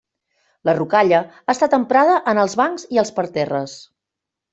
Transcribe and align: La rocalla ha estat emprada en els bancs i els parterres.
La 0.69 0.73
rocalla 0.77 1.19
ha 1.35 1.53
estat 1.53 1.75
emprada 1.79 2.15
en 2.31 2.39
els 2.45 2.55
bancs 2.61 2.87
i 2.97 3.01
els 3.03 3.13
parterres. 3.19 3.77